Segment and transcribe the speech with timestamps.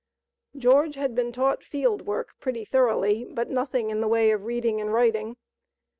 [0.57, 4.81] George had been taught field work pretty thoroughly, but nothing in the way of reading
[4.81, 5.37] and writing.